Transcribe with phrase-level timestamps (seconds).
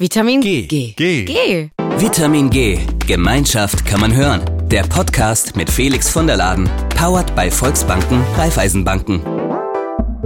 [0.00, 0.66] Vitamin G.
[0.66, 0.94] G.
[0.96, 1.24] G.
[1.26, 1.70] G.
[1.98, 2.78] Vitamin G.
[3.06, 4.40] Gemeinschaft kann man hören.
[4.70, 6.70] Der Podcast mit Felix von der Laden.
[6.96, 9.39] Powered bei Volksbanken, Raiffeisenbanken.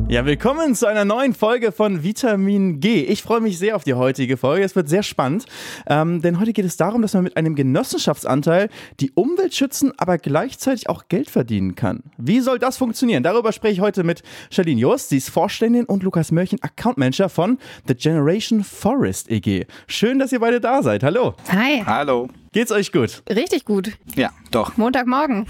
[0.07, 3.05] Ja, willkommen zu einer neuen Folge von Vitamin G.
[3.05, 4.63] Ich freue mich sehr auf die heutige Folge.
[4.63, 5.47] Es wird sehr spannend,
[5.87, 8.69] ähm, denn heute geht es darum, dass man mit einem Genossenschaftsanteil
[9.01, 12.03] die Umwelt schützen, aber gleichzeitig auch Geld verdienen kann.
[12.19, 13.23] Wie soll das funktionieren?
[13.23, 17.31] Darüber spreche ich heute mit Charlene Jost, sie ist Vorständin und Lukas Mörchen, Account Manager
[17.31, 19.65] von The Generation Forest EG.
[19.87, 21.03] Schön, dass ihr beide da seid.
[21.03, 21.35] Hallo.
[21.51, 21.83] Hi.
[21.85, 22.29] Hallo.
[22.55, 23.25] Geht's euch gut?
[23.29, 23.99] Richtig gut.
[24.15, 24.77] Ja, doch.
[24.77, 25.45] Montagmorgen.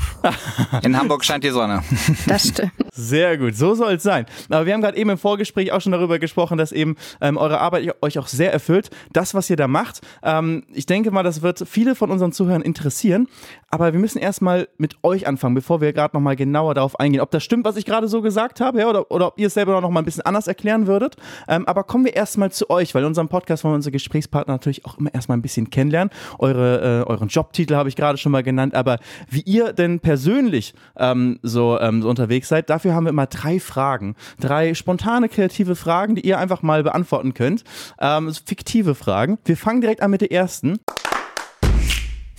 [0.82, 1.82] In Hamburg scheint die Sonne.
[2.26, 2.72] Das stimmt.
[2.92, 4.24] Sehr gut, so soll es sein.
[4.48, 7.60] Aber wir haben gerade eben im Vorgespräch auch schon darüber gesprochen, dass eben ähm, eure
[7.60, 8.88] Arbeit euch auch sehr erfüllt.
[9.12, 12.62] Das, was ihr da macht, ähm, ich denke mal, das wird viele von unseren Zuhörern
[12.62, 13.28] interessieren.
[13.68, 17.20] Aber wir müssen erstmal mit euch anfangen, bevor wir gerade nochmal genauer darauf eingehen.
[17.20, 19.54] Ob das stimmt, was ich gerade so gesagt habe, ja, oder, oder ob ihr es
[19.54, 21.16] selber noch mal ein bisschen anders erklären würdet.
[21.48, 24.54] Ähm, aber kommen wir erstmal zu euch, weil in unserem Podcast wollen wir unsere Gesprächspartner
[24.54, 26.10] natürlich auch immer erstmal ein bisschen kennenlernen.
[26.38, 30.74] Eure, äh, euren Jobtitel habe ich gerade schon mal genannt, aber wie ihr denn persönlich
[30.96, 34.14] ähm, so, ähm, so unterwegs seid, dafür haben wir immer drei Fragen.
[34.40, 37.64] Drei spontane, kreative Fragen, die ihr einfach mal beantworten könnt.
[38.01, 39.38] Ähm, fiktive Fragen.
[39.45, 40.78] Wir fangen direkt an mit der ersten.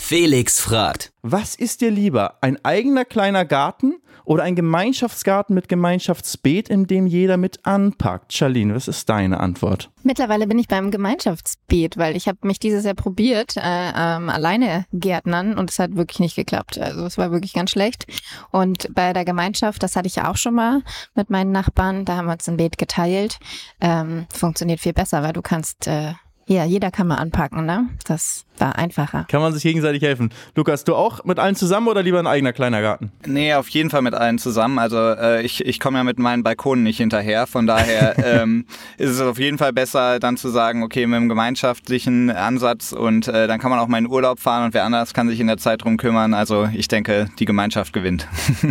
[0.08, 1.14] Felix fragt.
[1.23, 2.36] Was ist dir lieber?
[2.42, 8.31] Ein eigener kleiner Garten oder ein Gemeinschaftsgarten mit Gemeinschaftsbeet, in dem jeder mit anpackt?
[8.31, 9.89] Charlene, was ist deine Antwort?
[10.03, 14.86] Mittlerweile bin ich beim Gemeinschaftsbeet, weil ich habe mich dieses Jahr probiert, äh, ähm, alleine
[14.94, 16.78] Gärtnern und es hat wirklich nicht geklappt.
[16.78, 18.06] Also es war wirklich ganz schlecht.
[18.52, 20.84] Und bei der Gemeinschaft, das hatte ich ja auch schon mal
[21.16, 23.40] mit meinen Nachbarn, da haben wir uns ein Beet geteilt.
[23.81, 26.14] Ähm, funktioniert viel besser, weil du kannst äh,
[26.47, 27.90] ja, jeder kann mal anpacken, ne?
[28.06, 29.25] Das war einfacher.
[29.30, 30.30] Kann man sich gegenseitig helfen.
[30.56, 33.12] Lukas, du auch mit allen zusammen oder lieber ein eigener kleiner Garten?
[33.25, 34.80] Nee, auf jeden Fall mit allen zusammen.
[34.80, 37.47] Also äh, ich, ich komme ja mit meinen Balkonen nicht hinterher.
[37.47, 38.66] Von daher ähm,
[38.97, 43.28] ist es auf jeden Fall besser, dann zu sagen, okay, mit einem gemeinschaftlichen Ansatz und
[43.28, 45.47] äh, dann kann man auch mal in Urlaub fahren und wer anders kann sich in
[45.47, 46.34] der Zeit drum kümmern.
[46.34, 48.28] Also ich denke, die Gemeinschaft gewinnt.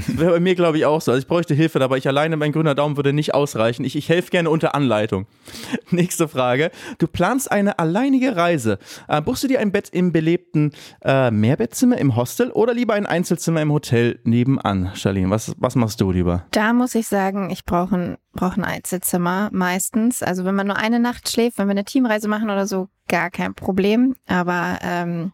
[0.08, 1.12] Wäre bei mir, glaube ich, auch so.
[1.12, 3.84] Also ich bräuchte Hilfe, aber ich alleine, mein grüner Daumen würde nicht ausreichen.
[3.84, 5.26] Ich, ich helfe gerne unter Anleitung.
[5.90, 6.70] Nächste Frage.
[6.98, 8.78] Du planst eine alleinige Reise.
[9.08, 10.70] Äh, buchst du dir ein Bett im belebten
[11.02, 14.92] äh, Mehrbettzimmer im Hostel oder lieber ein Einzelzimmer im Hotel nebenan?
[14.94, 16.46] Charlene, was, was machst du lieber?
[16.52, 20.22] Da muss ich sagen, ich brauche ein, brauch ein Einzelzimmer meistens.
[20.22, 23.30] Also wenn man nur eine Nacht schläft, wenn wir eine Teamreise machen oder so, gar
[23.30, 24.14] kein Problem.
[24.26, 25.32] Aber ähm,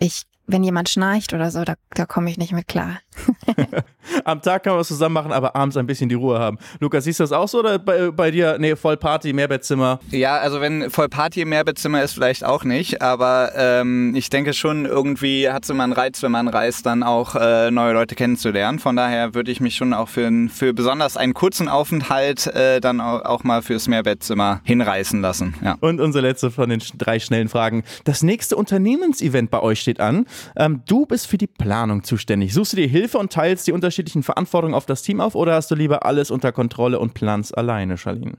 [0.00, 2.98] ich wenn jemand schnarcht oder so, da, da komme ich nicht mit klar.
[4.24, 6.58] Am Tag kann man was zusammen machen, aber abends ein bisschen die Ruhe haben.
[6.80, 10.00] Lukas, siehst du das auch so oder bei, bei dir, nee, Vollparty, Mehrbettzimmer?
[10.10, 15.48] Ja, also wenn Vollparty Mehrbettzimmer ist, vielleicht auch nicht, aber ähm, ich denke schon, irgendwie
[15.50, 18.78] hat es immer einen Reiz, wenn man reist, dann auch äh, neue Leute kennenzulernen.
[18.78, 23.00] Von daher würde ich mich schon auch für, für besonders einen kurzen Aufenthalt äh, dann
[23.00, 25.54] auch, auch mal fürs Mehrbettzimmer hinreißen lassen.
[25.62, 25.76] Ja.
[25.80, 27.84] Und unsere letzte von den drei schnellen Fragen.
[28.04, 30.26] Das nächste Unternehmensevent bei euch steht an.
[30.56, 32.52] Ähm, du bist für die Planung zuständig.
[32.52, 35.70] Suchst du dir Hilfe und teilst die unterschiedlichen Verantwortungen auf das Team auf oder hast
[35.70, 38.38] du lieber alles unter Kontrolle und planst alleine, Charlene?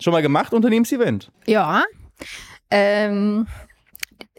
[0.00, 1.30] Schon mal gemacht, Unternehmensevent?
[1.46, 1.84] Ja.
[2.70, 3.46] Ähm,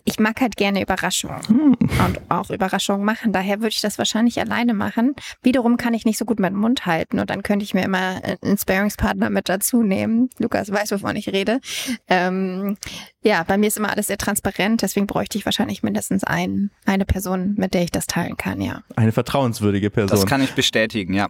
[0.06, 1.78] ich mag halt gerne Überraschungen hm.
[2.06, 3.32] und auch Überraschungen machen.
[3.32, 5.16] Daher würde ich das wahrscheinlich alleine machen.
[5.42, 8.22] Wiederum kann ich nicht so gut meinen Mund halten und dann könnte ich mir immer
[8.42, 10.30] einen Sparingspartner mit dazu nehmen.
[10.40, 11.60] Lukas weiß, wovon ich rede.
[12.08, 12.78] Ähm,
[13.24, 17.06] ja, bei mir ist immer alles sehr transparent, deswegen bräuchte ich wahrscheinlich mindestens ein, eine
[17.06, 18.84] Person, mit der ich das teilen kann, ja.
[18.98, 20.20] Eine vertrauenswürdige Person.
[20.20, 21.30] Das kann ich bestätigen, ja.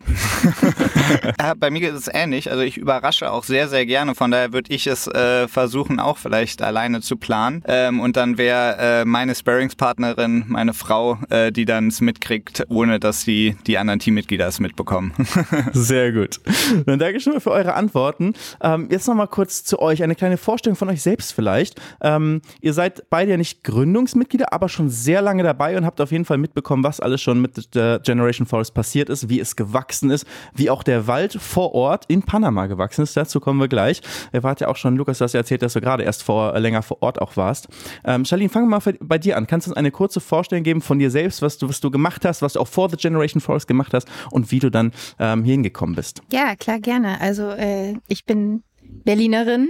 [1.40, 2.50] ja bei mir ist es ähnlich.
[2.50, 4.16] Also ich überrasche auch sehr, sehr gerne.
[4.16, 7.62] Von daher würde ich es äh, versuchen, auch vielleicht alleine zu planen.
[7.68, 13.00] Ähm, und dann wäre äh, meine Sparingspartnerin, meine Frau, äh, die dann es mitkriegt, ohne
[13.00, 15.14] dass die, die anderen Teammitglieder es mitbekommen.
[15.74, 16.40] sehr gut.
[16.86, 18.34] Dann danke schon mal für eure Antworten.
[18.62, 20.04] Ähm, jetzt nochmal kurz zu euch.
[20.04, 21.80] Eine kleine Vorstellung von euch selbst vielleicht.
[22.02, 26.12] Ähm, ihr seid beide ja nicht Gründungsmitglieder, aber schon sehr lange dabei und habt auf
[26.12, 30.10] jeden Fall mitbekommen, was alles schon mit der Generation Forest passiert ist, wie es gewachsen
[30.10, 33.18] ist, wie auch der Wald vor Ort in Panama gewachsen ist.
[33.18, 34.02] Dazu kommen wir gleich.
[34.32, 36.56] Ihr wart ja auch schon, Lukas, du hast ja erzählt, dass du gerade erst vor,
[36.56, 37.68] äh, länger vor Ort auch warst.
[38.06, 39.48] Ähm, Charlene, fangen wir mal bei dir an.
[39.48, 42.24] Kannst du uns eine kurze Vorstellung geben von dir selbst, was du, was du gemacht
[42.24, 45.44] hast, was du auch vor The Generation Forest gemacht hast und wie du dann ähm,
[45.44, 46.22] hier hingekommen bist?
[46.32, 47.20] Ja, klar, gerne.
[47.20, 48.64] Also äh, ich bin
[49.04, 49.70] Berlinerin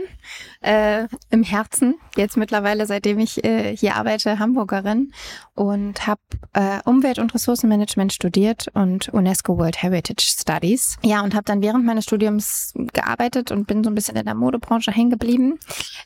[0.61, 5.11] äh, im Herzen, jetzt mittlerweile, seitdem ich äh, hier arbeite, Hamburgerin
[5.55, 6.21] und habe
[6.53, 10.97] äh, Umwelt- und Ressourcenmanagement studiert und UNESCO World Heritage Studies.
[11.03, 14.35] Ja, und habe dann während meines Studiums gearbeitet und bin so ein bisschen in der
[14.35, 15.59] Modebranche hängen geblieben,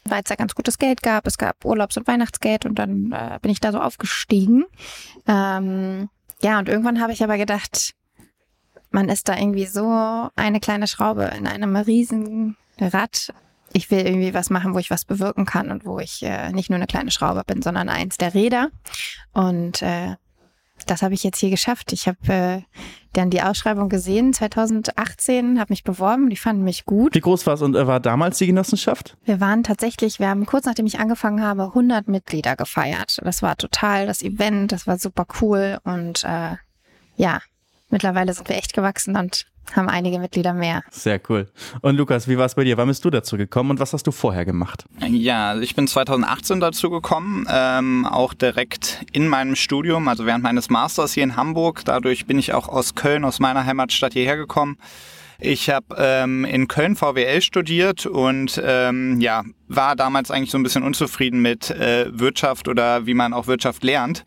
[0.06, 1.28] weil es da ganz gutes Geld gab.
[1.28, 4.66] Es gab Urlaubs- und Weihnachtsgeld und dann äh, bin ich da so aufgestiegen.
[5.28, 6.10] Ähm,
[6.42, 7.94] ja, und irgendwann habe ich aber gedacht,
[8.89, 13.34] man ist da irgendwie so eine kleine Schraube in einem riesen Rad
[13.74, 16.69] ich will irgendwie was machen, wo ich was bewirken kann und wo ich äh, nicht
[16.69, 18.69] nur eine kleine Schraube bin, sondern eins der Räder.
[19.34, 20.16] Und äh,
[20.86, 21.92] das habe ich jetzt hier geschafft.
[21.92, 22.62] Ich habe äh,
[23.13, 27.16] dann die Ausschreibung gesehen 2018, habe mich beworben, die fanden mich gut.
[27.16, 29.18] Wie groß war es und äh, war damals die Genossenschaft?
[29.25, 33.19] Wir waren tatsächlich, wir haben kurz nachdem ich angefangen habe, 100 Mitglieder gefeiert.
[33.24, 36.56] Das war total das Event, das war super cool und äh,
[37.16, 37.42] ja,
[37.89, 39.45] mittlerweile sind wir echt gewachsen und
[39.75, 40.84] haben einige Mitglieder mehr.
[40.92, 41.48] Sehr cool.
[41.81, 42.78] Und Lukas, wie war es bei dir?
[42.78, 44.86] Wann bist du dazu gekommen und was hast du vorher gemacht?
[45.07, 50.44] Ja, also ich bin 2018 dazu gekommen, ähm, auch direkt in meinem Studium, also während
[50.44, 51.84] meines Masters hier in Hamburg.
[51.86, 54.78] Dadurch bin ich auch aus Köln, aus meiner Heimatstadt hierher gekommen.
[55.40, 60.63] Ich habe ähm, in Köln VWL studiert und ähm, ja, war damals eigentlich so ein
[60.63, 64.24] bisschen unzufrieden mit äh, Wirtschaft oder wie man auch Wirtschaft lernt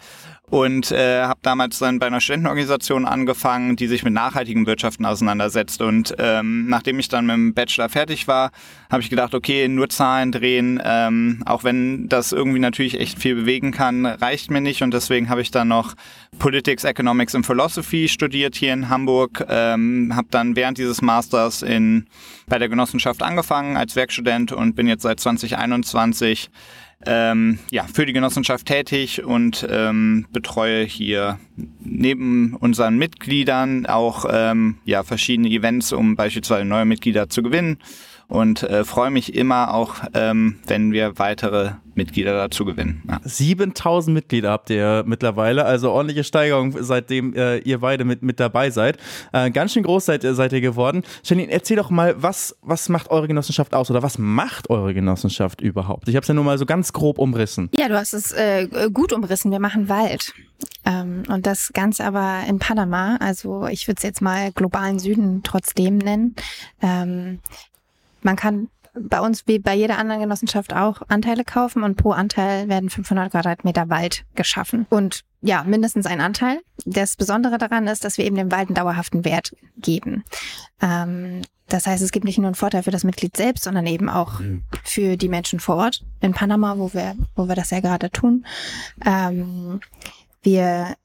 [0.50, 5.80] und äh, habe damals dann bei einer Studentenorganisation angefangen, die sich mit nachhaltigen Wirtschaften auseinandersetzt.
[5.80, 8.50] Und ähm, nachdem ich dann mit dem Bachelor fertig war,
[8.90, 13.36] habe ich gedacht, okay, nur Zahlen drehen, ähm, auch wenn das irgendwie natürlich echt viel
[13.36, 14.82] bewegen kann, reicht mir nicht.
[14.82, 15.94] Und deswegen habe ich dann noch
[16.40, 19.46] Politics, Economics and Philosophy studiert hier in Hamburg.
[19.48, 22.06] Ähm, habe dann während dieses Masters in
[22.48, 26.50] bei der Genossenschaft angefangen als Werkstudent und bin jetzt seit 2021
[27.06, 31.38] ähm, ja, für die Genossenschaft tätig und ähm, betreue hier
[31.80, 37.78] neben unseren Mitgliedern auch ähm, ja, verschiedene Events, um beispielsweise neue Mitglieder zu gewinnen.
[38.28, 43.02] Und äh, freue mich immer auch, ähm, wenn wir weitere Mitglieder dazu gewinnen.
[43.06, 43.20] Ja.
[43.22, 48.70] 7000 Mitglieder habt ihr mittlerweile, also ordentliche Steigerung, seitdem äh, ihr beide mit, mit dabei
[48.70, 48.96] seid.
[49.32, 51.02] Äh, ganz schön groß seid, seid ihr geworden.
[51.22, 55.60] Janine, erzähl doch mal, was, was macht eure Genossenschaft aus oder was macht eure Genossenschaft
[55.60, 56.08] überhaupt?
[56.08, 57.68] Ich habe es ja nur mal so ganz grob umrissen.
[57.76, 59.50] Ja, du hast es äh, gut umrissen.
[59.50, 60.32] Wir machen Wald.
[60.86, 65.42] Ähm, und das Ganze aber in Panama, also ich würde es jetzt mal globalen Süden
[65.42, 66.34] trotzdem nennen.
[66.80, 67.40] Ähm,
[68.22, 68.68] man kann
[69.08, 73.30] bei uns wie bei jeder anderen Genossenschaft auch Anteile kaufen und pro Anteil werden 500
[73.30, 74.86] Quadratmeter Wald geschaffen.
[74.90, 76.60] Und ja, mindestens ein Anteil.
[76.84, 80.24] Das Besondere daran ist, dass wir eben dem Wald einen dauerhaften Wert geben.
[80.82, 84.08] Ähm, das heißt, es gibt nicht nur einen Vorteil für das Mitglied selbst, sondern eben
[84.08, 84.64] auch mhm.
[84.84, 88.44] für die Menschen vor Ort in Panama, wo wir, wo wir das ja gerade tun.
[89.04, 89.80] Ähm,
[90.42, 90.96] wir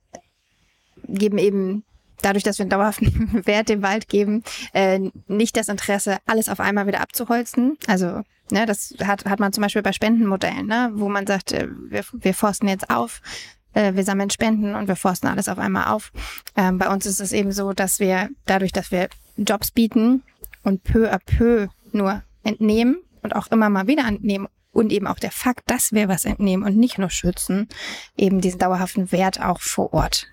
[1.07, 1.83] geben eben
[2.21, 6.59] dadurch, dass wir einen dauerhaften Wert dem Wald geben, äh, nicht das Interesse, alles auf
[6.59, 7.77] einmal wieder abzuholzen.
[7.87, 8.21] Also
[8.51, 12.03] ne, das hat, hat man zum Beispiel bei Spendenmodellen, ne, wo man sagt, äh, wir,
[12.13, 13.21] wir forsten jetzt auf,
[13.73, 16.11] äh, wir sammeln Spenden und wir forsten alles auf einmal auf.
[16.55, 20.23] Ähm, bei uns ist es eben so, dass wir dadurch, dass wir Jobs bieten
[20.63, 25.19] und peu à peu nur entnehmen und auch immer mal wieder entnehmen und eben auch
[25.19, 27.69] der Fakt, dass wir was entnehmen und nicht nur schützen,
[28.17, 30.27] eben diesen dauerhaften Wert auch vor Ort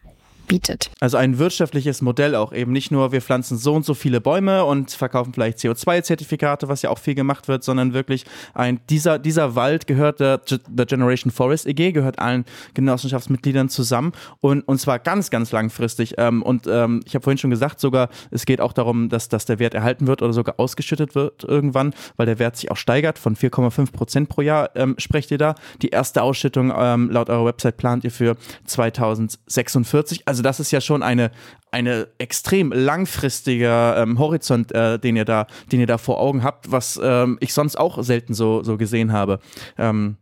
[0.52, 0.90] bietet.
[1.00, 4.66] Also ein wirtschaftliches Modell auch eben nicht nur, wir pflanzen so und so viele Bäume
[4.66, 9.54] und verkaufen vielleicht CO2-Zertifikate, was ja auch viel gemacht wird, sondern wirklich ein, dieser, dieser
[9.54, 12.44] Wald gehört der, der Generation Forest EG, gehört allen
[12.74, 16.16] Genossenschaftsmitgliedern zusammen und, und zwar ganz, ganz langfristig.
[16.18, 19.46] Ähm, und ähm, ich habe vorhin schon gesagt, sogar es geht auch darum, dass, dass
[19.46, 23.18] der Wert erhalten wird oder sogar ausgeschüttet wird irgendwann, weil der Wert sich auch steigert
[23.18, 25.54] von 4,5 Prozent pro Jahr, ähm, sprecht ihr da.
[25.80, 30.28] Die erste Ausschüttung ähm, laut eurer Website plant ihr für 2046.
[30.28, 31.30] Also das ist ja schon eine,
[31.70, 36.70] eine extrem langfristiger ähm, Horizont, äh, den ihr da, den ihr da vor Augen habt,
[36.70, 39.38] was ähm, ich sonst auch selten so, so gesehen habe.
[39.78, 40.16] Ähm,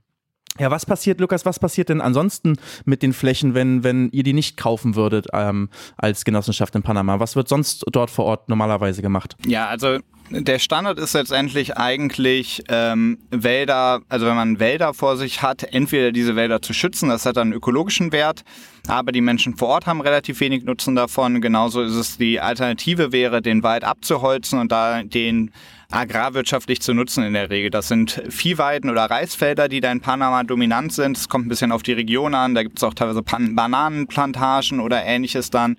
[0.59, 4.33] ja, was passiert, Lukas, was passiert denn ansonsten mit den Flächen, wenn, wenn ihr die
[4.33, 7.21] nicht kaufen würdet ähm, als Genossenschaft in Panama?
[7.21, 9.37] Was wird sonst dort vor Ort normalerweise gemacht?
[9.47, 9.99] Ja, also
[10.31, 16.13] der Standard ist letztendlich eigentlich ähm, Wälder, also wenn man Wälder vor sich hat, entweder
[16.13, 18.45] diese Wälder zu schützen, das hat einen ökologischen Wert,
[18.87, 21.41] aber die Menschen vor Ort haben relativ wenig Nutzen davon.
[21.41, 25.51] Genauso ist es die Alternative wäre, den Wald abzuholzen und da den
[25.91, 27.71] agrarwirtschaftlich zu nutzen in der Regel.
[27.71, 31.17] Das sind Viehweiden oder Reisfelder, die da in Panama dominant sind.
[31.17, 32.55] Es kommt ein bisschen auf die Region an.
[32.55, 35.77] Da gibt es auch teilweise Pan Bananenplantagen oder ähnliches dann.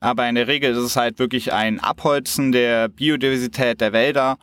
[0.00, 4.38] Aber in der Regel ist es halt wirklich ein Abholzen der Biodiversität der Wälder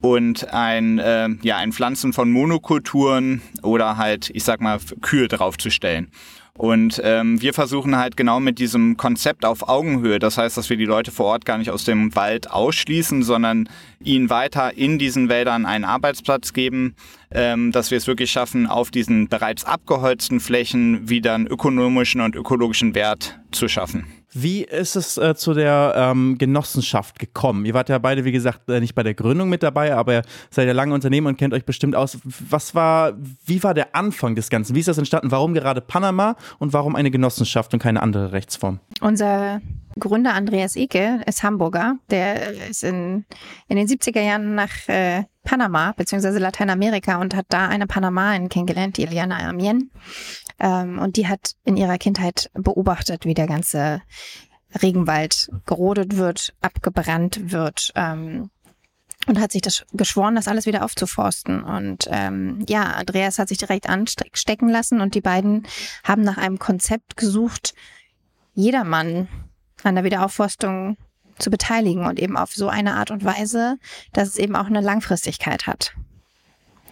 [0.00, 6.10] und ein, äh, ja, ein Pflanzen von Monokulturen oder halt, ich sag mal, Kühe draufzustellen.
[6.58, 10.76] Und ähm, wir versuchen halt genau mit diesem Konzept auf Augenhöhe, das heißt, dass wir
[10.76, 13.68] die Leute vor Ort gar nicht aus dem Wald ausschließen, sondern
[14.02, 16.96] ihnen weiter in diesen Wäldern einen Arbeitsplatz geben,
[17.30, 22.34] ähm, dass wir es wirklich schaffen, auf diesen bereits abgeholzten Flächen wieder einen ökonomischen und
[22.34, 24.17] ökologischen Wert zu schaffen.
[24.32, 27.64] Wie ist es äh, zu der ähm, Genossenschaft gekommen?
[27.64, 30.22] Ihr wart ja beide, wie gesagt, äh, nicht bei der Gründung mit dabei, aber ihr
[30.50, 32.18] seid ja lange Unternehmen und kennt euch bestimmt aus.
[32.24, 33.14] Was war,
[33.46, 34.74] wie war der Anfang des Ganzen?
[34.74, 35.30] Wie ist das entstanden?
[35.30, 38.80] Warum gerade Panama und warum eine Genossenschaft und keine andere Rechtsform?
[39.00, 39.60] Unser
[39.98, 41.96] Gründer Andreas Eke ist Hamburger.
[42.10, 43.24] Der ist in,
[43.68, 46.38] in den 70er Jahren nach äh, Panama bzw.
[46.38, 49.90] Lateinamerika und hat da eine Panamain kennengelernt, die Eliana Amien.
[50.58, 54.02] Ähm, und die hat in ihrer Kindheit beobachtet, wie der ganze
[54.82, 57.92] Regenwald gerodet wird, abgebrannt wird.
[57.94, 58.50] Ähm,
[59.26, 61.62] und hat sich das geschworen, das alles wieder aufzuforsten.
[61.62, 65.66] Und ähm, ja, Andreas hat sich direkt anstecken lassen und die beiden
[66.04, 67.74] haben nach einem Konzept gesucht,
[68.54, 69.28] jedermann
[69.82, 70.96] an der Wiederaufforstung
[71.38, 73.78] zu beteiligen und eben auf so eine Art und Weise,
[74.12, 75.94] dass es eben auch eine Langfristigkeit hat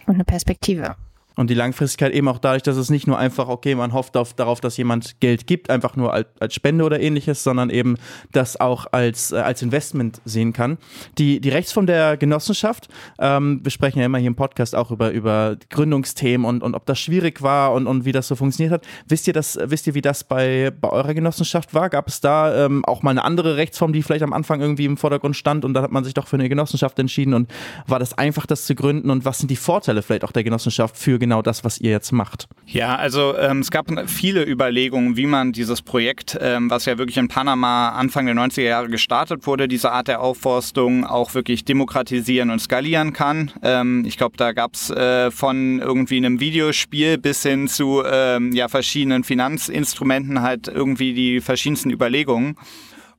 [0.05, 0.95] und eine Perspektive.
[1.37, 4.33] Und die Langfristigkeit eben auch dadurch, dass es nicht nur einfach, okay, man hofft auf,
[4.33, 7.95] darauf, dass jemand Geld gibt, einfach nur als, als Spende oder ähnliches, sondern eben
[8.31, 10.79] das auch als, äh, als Investment sehen kann.
[11.19, 12.87] Die, die Rechtsform der Genossenschaft,
[13.19, 16.87] ähm, wir sprechen ja immer hier im Podcast auch über, über Gründungsthemen und, und ob
[16.87, 18.87] das schwierig war und, und wie das so funktioniert hat.
[19.07, 21.89] Wisst ihr das, wisst ihr, wie das bei, bei eurer Genossenschaft war?
[21.89, 24.97] Gab es da ähm, auch mal eine andere Rechtsform, die vielleicht am Anfang irgendwie im
[24.97, 27.53] Vordergrund stand und da hat man sich doch für eine Genossenschaft entschieden und
[27.85, 30.97] war das einfach, das zu gründen und was sind die Vorteile vielleicht auch der Genossenschaft
[30.97, 32.47] für genau das, was ihr jetzt macht?
[32.65, 37.17] Ja, also ähm, es gab viele Überlegungen, wie man dieses Projekt, ähm, was ja wirklich
[37.17, 42.49] in Panama Anfang der 90er Jahre gestartet wurde, diese Art der Aufforstung auch wirklich demokratisieren
[42.49, 43.51] und skalieren kann.
[43.61, 48.53] Ähm, ich glaube, da gab es äh, von irgendwie einem Videospiel bis hin zu ähm,
[48.53, 52.55] ja, verschiedenen Finanzinstrumenten halt irgendwie die verschiedensten Überlegungen.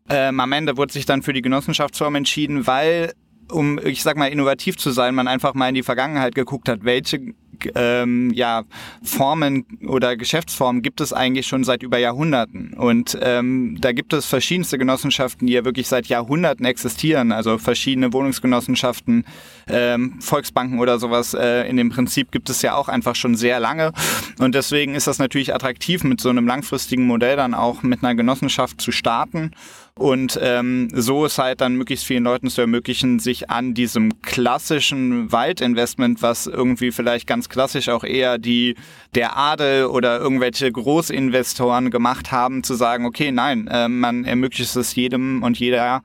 [0.09, 3.13] Ähm, am Ende wurde sich dann für die Genossenschaftsform entschieden, weil
[3.51, 6.85] um, ich sag mal, innovativ zu sein, man einfach mal in die Vergangenheit geguckt hat,
[6.85, 7.35] welche
[7.75, 8.65] ähm, ja,
[9.03, 12.75] Formen oder Geschäftsformen gibt es eigentlich schon seit über Jahrhunderten.
[12.75, 17.33] Und ähm, da gibt es verschiedenste Genossenschaften, die ja wirklich seit Jahrhunderten existieren.
[17.33, 19.25] Also verschiedene Wohnungsgenossenschaften,
[19.69, 21.35] ähm, Volksbanken oder sowas.
[21.35, 23.93] Äh, in dem Prinzip gibt es ja auch einfach schon sehr lange.
[24.39, 28.15] Und deswegen ist das natürlich attraktiv, mit so einem langfristigen Modell dann auch mit einer
[28.15, 29.53] Genossenschaft zu starten.
[29.99, 35.33] Und ähm, so ist halt dann möglichst vielen Leuten zu ermöglichen, sich an diesem klassischen
[35.33, 38.75] Waldinvestment, was irgendwie vielleicht ganz klassisch auch eher die
[39.15, 44.95] der Adel oder irgendwelche Großinvestoren gemacht haben, zu sagen, okay, nein, äh, man ermöglicht es
[44.95, 46.03] jedem und jeder,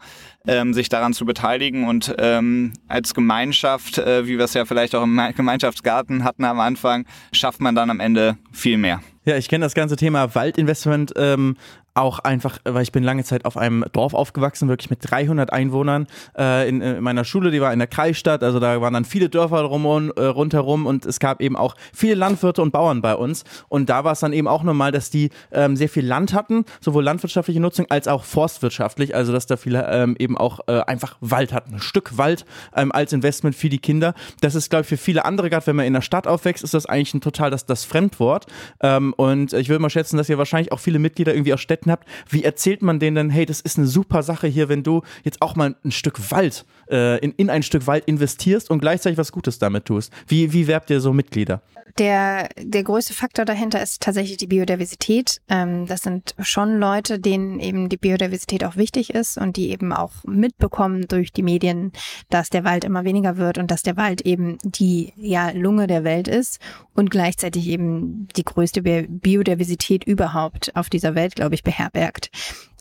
[0.47, 4.95] ähm, sich daran zu beteiligen und ähm, als Gemeinschaft, äh, wie wir es ja vielleicht
[4.95, 9.01] auch im Gemeinschaftsgarten hatten am Anfang, schafft man dann am Ende viel mehr.
[9.25, 11.55] Ja, ich kenne das ganze Thema Waldinvestment ähm,
[11.95, 16.07] auch einfach, weil ich bin lange Zeit auf einem Dorf aufgewachsen, wirklich mit 300 Einwohnern
[16.37, 19.29] äh, in, in, meiner Schule, die war in der Kreisstadt, also da waren dann viele
[19.29, 23.43] Dörfer rum, äh, rundherum und es gab eben auch viele Landwirte und Bauern bei uns
[23.69, 26.65] und da war es dann eben auch normal, dass die ähm, sehr viel Land hatten,
[26.81, 31.17] sowohl landwirtschaftliche Nutzung als auch forstwirtschaftlich, also dass da viele ähm, eben auch äh, einfach
[31.21, 32.45] Wald hatten, ein Stück Wald
[32.75, 34.15] ähm, als Investment für die Kinder.
[34.41, 36.73] Das ist, glaube ich, für viele andere, gerade wenn man in der Stadt aufwächst, ist
[36.73, 38.47] das eigentlich ein total das, das Fremdwort
[38.81, 41.82] ähm, und ich würde mal schätzen, dass ihr wahrscheinlich auch viele Mitglieder irgendwie aus Städten
[41.91, 45.01] Habt, wie erzählt man denen denn, hey, das ist eine super Sache hier, wenn du
[45.23, 49.17] jetzt auch mal ein Stück Wald, äh, in, in ein Stück Wald investierst und gleichzeitig
[49.17, 50.11] was Gutes damit tust?
[50.27, 51.61] Wie, wie werbt ihr so Mitglieder?
[51.99, 55.41] Der, der größte Faktor dahinter ist tatsächlich die Biodiversität.
[55.47, 59.93] Ähm, das sind schon Leute, denen eben die Biodiversität auch wichtig ist und die eben
[59.93, 61.91] auch mitbekommen durch die Medien,
[62.29, 66.03] dass der Wald immer weniger wird und dass der Wald eben die ja, Lunge der
[66.03, 66.59] Welt ist
[66.95, 72.31] und gleichzeitig eben die größte Biodiversität überhaupt auf dieser Welt, glaube ich, beherbergt.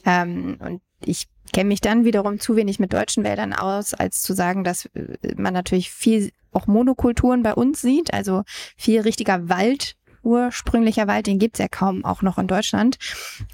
[0.07, 4.35] Ähm, und ich kenne mich dann wiederum zu wenig mit deutschen Wäldern aus, als zu
[4.35, 8.43] sagen, dass äh, man natürlich viel auch Monokulturen bei uns sieht, also
[8.77, 12.99] viel richtiger Wald, ursprünglicher Wald, den gibt's ja kaum auch noch in Deutschland.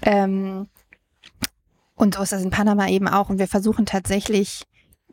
[0.01, 0.67] Ähm,
[1.95, 3.29] und so ist das in Panama eben auch.
[3.29, 4.63] Und wir versuchen tatsächlich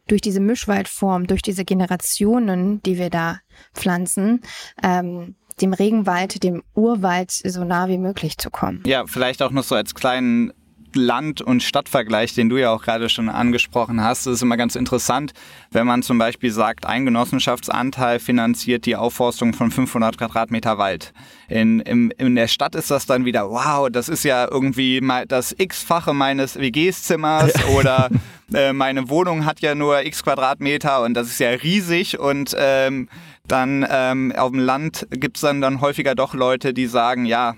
[0.07, 3.41] durch diese Mischwaldform, durch diese Generationen, die wir da
[3.75, 4.43] pflanzen,
[4.83, 8.83] ähm, dem Regenwald, dem Urwald so nah wie möglich zu kommen.
[8.87, 10.53] Ja, vielleicht auch noch so als kleinen
[10.97, 15.33] Land- und Stadtvergleich, den du ja auch gerade schon angesprochen hast, ist immer ganz interessant,
[15.71, 21.13] wenn man zum Beispiel sagt, ein Genossenschaftsanteil finanziert die Aufforstung von 500 Quadratmeter Wald.
[21.49, 25.27] In, in, in der Stadt ist das dann wieder, wow, das ist ja irgendwie mal
[25.27, 28.11] das x-fache meines WG-Zimmers oder
[28.55, 33.09] äh, meine Wohnung hat ja nur x Quadratmeter und das ist ja riesig und ähm,
[33.47, 37.55] dann ähm, auf dem Land gibt es dann, dann häufiger doch Leute, die sagen, ja,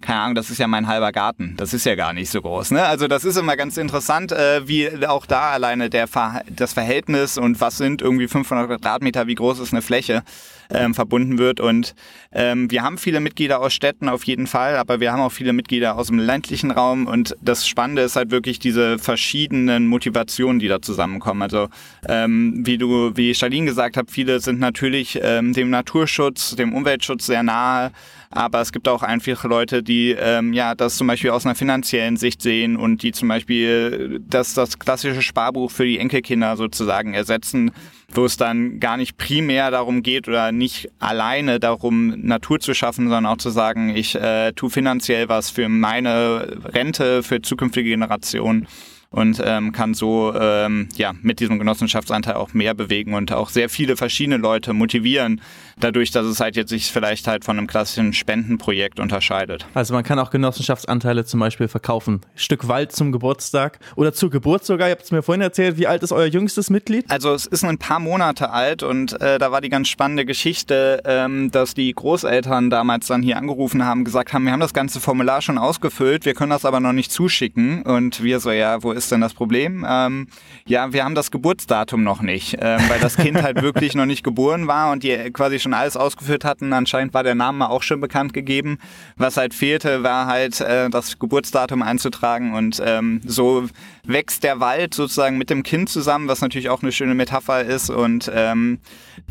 [0.00, 1.54] keine Ahnung, das ist ja mein halber Garten.
[1.56, 2.72] Das ist ja gar nicht so groß.
[2.72, 2.82] Ne?
[2.82, 7.38] Also das ist immer ganz interessant, äh, wie auch da alleine der Ver das Verhältnis
[7.38, 10.22] und was sind irgendwie 500 Quadratmeter, wie groß ist eine Fläche,
[10.70, 11.60] ähm, verbunden wird.
[11.60, 11.94] Und
[12.32, 15.52] ähm, wir haben viele Mitglieder aus Städten auf jeden Fall, aber wir haben auch viele
[15.52, 17.06] Mitglieder aus dem ländlichen Raum.
[17.06, 21.42] Und das Spannende ist halt wirklich diese verschiedenen Motivationen, die da zusammenkommen.
[21.42, 21.68] Also
[22.08, 27.26] ähm, wie du, wie Charlene gesagt hat, viele sind natürlich ähm, dem Naturschutz, dem Umweltschutz
[27.26, 27.92] sehr nahe.
[28.32, 32.16] Aber es gibt auch einfach Leute, die ähm, ja das zum Beispiel aus einer finanziellen
[32.16, 37.72] Sicht sehen und die zum Beispiel das, das klassische Sparbuch für die Enkelkinder sozusagen ersetzen,
[38.14, 43.08] wo es dann gar nicht primär darum geht oder nicht alleine darum, Natur zu schaffen,
[43.08, 48.68] sondern auch zu sagen, ich äh, tue finanziell was für meine Rente, für zukünftige Generationen
[49.12, 53.68] und ähm, kann so ähm, ja mit diesem Genossenschaftsanteil auch mehr bewegen und auch sehr
[53.68, 55.40] viele verschiedene Leute motivieren,
[55.80, 59.66] dadurch, dass es halt jetzt sich vielleicht halt von einem klassischen Spendenprojekt unterscheidet.
[59.74, 62.20] Also man kann auch Genossenschaftsanteile zum Beispiel verkaufen.
[62.36, 64.88] Stück Wald zum Geburtstag oder zur Geburt sogar.
[64.88, 67.04] Ihr habt es mir vorhin erzählt, wie alt ist euer jüngstes Mitglied?
[67.08, 71.02] Also es ist ein paar Monate alt und äh, da war die ganz spannende Geschichte,
[71.04, 75.00] ähm, dass die Großeltern damals dann hier angerufen haben, gesagt haben, wir haben das ganze
[75.00, 77.82] Formular schon ausgefüllt, wir können das aber noch nicht zuschicken.
[77.82, 79.86] Und wir so, ja, wo ist denn das Problem?
[79.88, 80.26] Ähm,
[80.66, 84.22] ja, wir haben das Geburtsdatum noch nicht, ähm, weil das Kind halt wirklich noch nicht
[84.22, 86.72] geboren war und die quasi schon schon alles ausgeführt hatten.
[86.72, 88.78] Anscheinend war der Name auch schon bekannt gegeben.
[89.16, 93.68] Was halt fehlte, war halt äh, das Geburtsdatum einzutragen und ähm, so
[94.04, 97.90] wächst der Wald sozusagen mit dem Kind zusammen, was natürlich auch eine schöne Metapher ist
[97.90, 98.80] und ähm,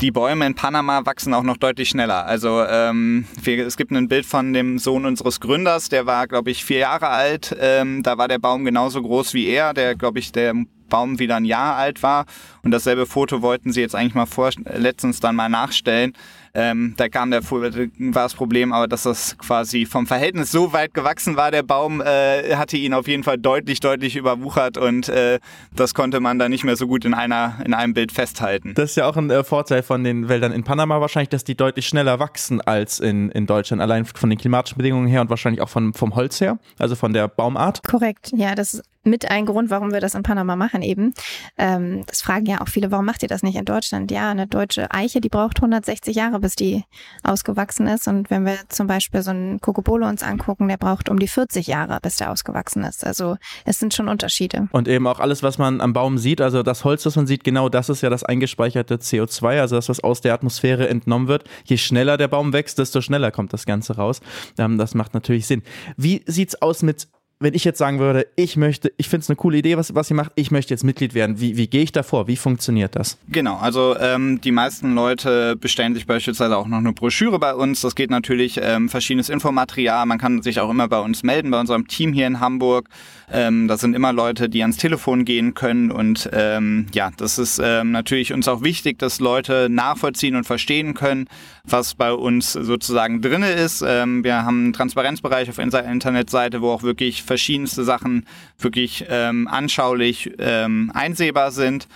[0.00, 2.24] die Bäume in Panama wachsen auch noch deutlich schneller.
[2.24, 6.50] Also ähm, wir, es gibt ein Bild von dem Sohn unseres Gründers, der war, glaube
[6.50, 7.54] ich, vier Jahre alt.
[7.60, 10.54] Ähm, da war der Baum genauso groß wie er, der, glaube ich, der
[10.88, 12.26] Baum wieder ein Jahr alt war.
[12.62, 16.12] Und dasselbe Foto wollten sie jetzt eigentlich mal vor, letztens dann mal nachstellen.
[16.54, 20.94] Ähm, da kam der war das Problem, aber dass das quasi vom Verhältnis so weit
[20.94, 25.38] gewachsen war, der Baum äh, hatte ihn auf jeden Fall deutlich, deutlich überwuchert und äh,
[25.74, 28.74] das konnte man dann nicht mehr so gut in einer in einem Bild festhalten.
[28.74, 31.54] Das ist ja auch ein äh, Vorteil von den Wäldern in Panama wahrscheinlich, dass die
[31.54, 35.60] deutlich schneller wachsen als in, in Deutschland, allein von den klimatischen Bedingungen her und wahrscheinlich
[35.60, 37.82] auch von, vom Holz her, also von der Baumart.
[37.84, 41.14] Korrekt, ja, das ist mit ein Grund, warum wir das in Panama machen eben.
[41.56, 44.10] Ähm, das fragen ja auch viele, warum macht ihr das nicht in Deutschland?
[44.10, 46.84] Ja, eine deutsche Eiche, die braucht 160 Jahre, bis die
[47.22, 48.08] ausgewachsen ist.
[48.08, 51.66] Und wenn wir zum Beispiel so einen Cocobolo uns angucken, der braucht um die 40
[51.66, 53.04] Jahre, bis der ausgewachsen ist.
[53.04, 54.68] Also es sind schon Unterschiede.
[54.72, 57.44] Und eben auch alles, was man am Baum sieht, also das Holz, das man sieht,
[57.44, 61.44] genau das ist ja das eingespeicherte CO2, also das, was aus der Atmosphäre entnommen wird.
[61.64, 64.20] Je schneller der Baum wächst, desto schneller kommt das Ganze raus.
[64.58, 65.62] Ähm, das macht natürlich Sinn.
[65.96, 67.08] Wie sieht's aus mit
[67.42, 70.10] wenn ich jetzt sagen würde, ich möchte, ich finde es eine coole Idee, was, was
[70.10, 72.28] ihr macht, ich möchte jetzt Mitglied werden, wie, wie gehe ich da vor?
[72.28, 73.16] Wie funktioniert das?
[73.28, 77.80] Genau, also ähm, die meisten Leute bestellen sich beispielsweise auch noch eine Broschüre bei uns.
[77.80, 80.04] Das geht natürlich ähm, verschiedenes Infomaterial.
[80.04, 82.90] Man kann sich auch immer bei uns melden, bei unserem Team hier in Hamburg.
[83.32, 85.90] Ähm, das sind immer Leute, die ans Telefon gehen können.
[85.90, 90.92] Und ähm, ja, das ist ähm, natürlich uns auch wichtig, dass Leute nachvollziehen und verstehen
[90.92, 91.26] können,
[91.72, 93.82] was bei uns sozusagen drinne ist.
[93.86, 98.26] Ähm, wir haben einen Transparenzbereich auf unserer Internetseite, wo auch wirklich verschiedenste Sachen
[98.58, 101.88] wirklich ähm, anschaulich ähm, einsehbar sind.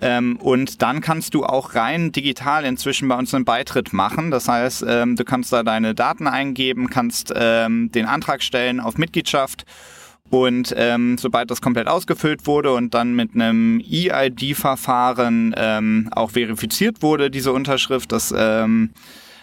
[0.00, 4.30] Ähm, und dann kannst du auch rein digital inzwischen bei uns einen Beitritt machen.
[4.30, 8.96] Das heißt, ähm, du kannst da deine Daten eingeben, kannst ähm, den Antrag stellen auf
[8.96, 9.64] Mitgliedschaft.
[10.30, 17.02] Und ähm, sobald das komplett ausgefüllt wurde und dann mit einem EID-Verfahren ähm, auch verifiziert
[17.02, 18.90] wurde, diese Unterschrift, das ähm,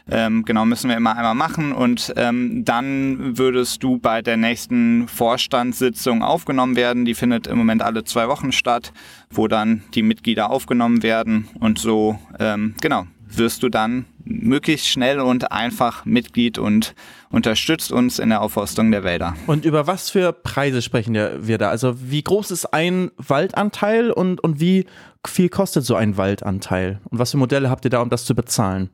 [0.08, 5.08] ähm, genau, müssen wir immer einmal machen und ähm, dann würdest du bei der nächsten
[5.08, 7.06] Vorstandssitzung aufgenommen werden.
[7.06, 8.94] Die findet im Moment alle zwei Wochen statt,
[9.32, 14.06] wo dann die Mitglieder aufgenommen werden und so, ähm, genau, wirst du dann
[14.42, 16.96] möglichst schnell und einfach Mitglied und
[17.30, 19.36] unterstützt uns in der Aufforstung der Wälder.
[19.48, 21.70] Und über was für Preise sprechen wir da?
[21.70, 24.86] Also wie groß ist ein Waldanteil und, und wie
[25.28, 27.00] viel kostet so ein Waldanteil?
[27.10, 28.90] Und was für Modelle habt ihr da, um das zu bezahlen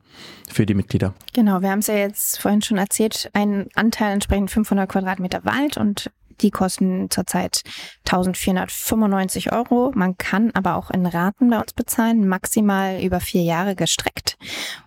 [0.50, 1.14] für die Mitglieder?
[1.32, 5.76] Genau, wir haben es ja jetzt vorhin schon erzählt, ein Anteil entsprechend 500 Quadratmeter Wald
[5.76, 6.10] und
[6.42, 7.62] die kosten zurzeit
[8.04, 9.92] 1495 Euro.
[9.94, 14.36] Man kann aber auch in Raten bei uns bezahlen, maximal über vier Jahre gestreckt.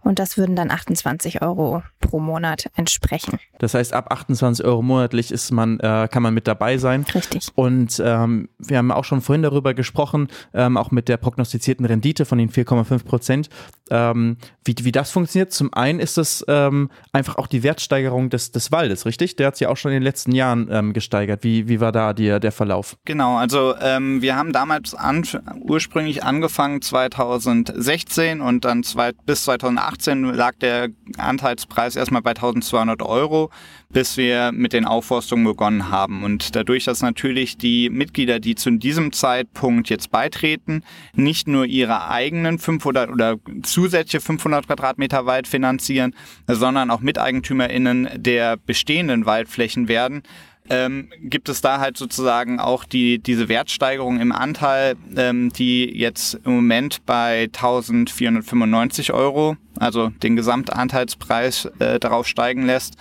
[0.04, 3.40] Und das würden dann 28 Euro pro Monat entsprechen.
[3.60, 7.06] Das heißt, ab 28 Euro monatlich ist man, äh, kann man mit dabei sein.
[7.14, 7.48] Richtig.
[7.56, 12.26] Und ähm, wir haben auch schon vorhin darüber gesprochen, ähm, auch mit der prognostizierten Rendite
[12.26, 13.50] von den 4,5 Prozent,
[13.90, 15.52] ähm, wie, wie das funktioniert.
[15.54, 19.36] Zum einen ist das ähm, einfach auch die Wertsteigerung des, des Waldes, richtig?
[19.38, 21.44] Der hat sich ja auch schon in den letzten Jahren ähm, gesteigert.
[21.46, 22.98] Wie, wie war da die, der Verlauf?
[23.06, 25.24] Genau, also ähm, wir haben damals an,
[25.62, 33.52] ursprünglich angefangen 2016 und dann zwei, bis 2018 lag der Anteilspreis erstmal bei 1200 Euro.
[33.96, 36.24] bis wir mit den Aufforstungen begonnen haben.
[36.26, 42.10] Und dadurch, dass natürlich die Mitglieder, die zu diesem Zeitpunkt jetzt beitreten, nicht nur ihre
[42.10, 46.14] eigenen 500 oder zusätzliche 500 Quadratmeter Wald finanzieren,
[46.46, 50.24] sondern auch MiteigentümerInnen der bestehenden Waldflächen werden,
[50.70, 56.40] ähm, gibt es da halt sozusagen auch die, diese Wertsteigerung im Anteil, ähm, die jetzt
[56.46, 62.96] im Moment bei 1495 Euro, also den Gesamtanteilspreis äh, darauf steigen lässt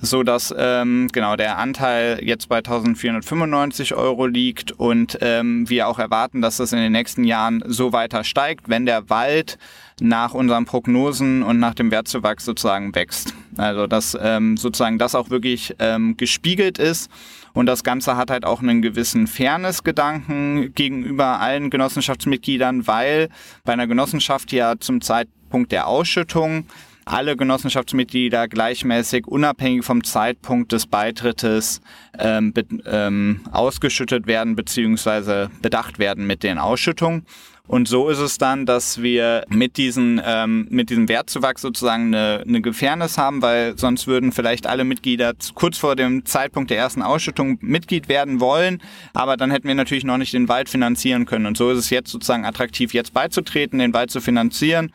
[0.00, 5.98] so dass ähm, genau der Anteil jetzt bei 1495 Euro liegt und ähm, wir auch
[5.98, 9.58] erwarten, dass das in den nächsten Jahren so weiter steigt, wenn der Wald
[10.00, 13.34] nach unseren Prognosen und nach dem Wertzuwachs sozusagen wächst.
[13.56, 17.10] Also dass ähm, sozusagen das auch wirklich ähm, gespiegelt ist.
[17.54, 23.30] Und das Ganze hat halt auch einen gewissen Fairness-Gedanken gegenüber allen Genossenschaftsmitgliedern, weil
[23.64, 26.66] bei einer Genossenschaft ja zum Zeitpunkt der Ausschüttung
[27.08, 31.80] alle Genossenschaftsmitglieder gleichmäßig, unabhängig vom Zeitpunkt des Beitrittes,
[32.18, 35.48] ähm, be, ähm, ausgeschüttet werden bzw.
[35.62, 37.24] bedacht werden mit den Ausschüttungen.
[37.68, 42.42] Und so ist es dann, dass wir mit, diesen, ähm, mit diesem Wertzuwachs sozusagen eine,
[42.46, 47.02] eine Gefairness haben, weil sonst würden vielleicht alle Mitglieder kurz vor dem Zeitpunkt der ersten
[47.02, 48.80] Ausschüttung Mitglied werden wollen,
[49.12, 51.44] aber dann hätten wir natürlich noch nicht den Wald finanzieren können.
[51.44, 54.90] Und so ist es jetzt sozusagen attraktiv, jetzt beizutreten, den Wald zu finanzieren